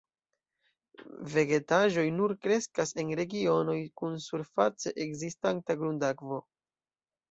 Vegetaĵoj 1.33 2.07
nur 2.17 2.35
kreskas 2.47 2.95
en 3.05 3.13
regionoj 3.23 3.79
kun 4.03 4.21
surface 4.29 4.99
ekzistanta 5.09 5.83
grundakvo. 5.87 6.47